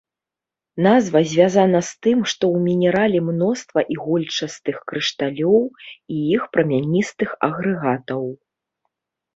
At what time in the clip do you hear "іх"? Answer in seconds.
6.39-6.51